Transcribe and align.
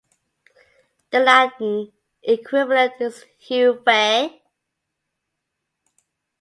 The 1.11 1.19
Latin 1.19 1.91
equivalent 2.23 2.93
is 3.01 3.23
heu, 3.47 3.67
vae! 3.85 4.41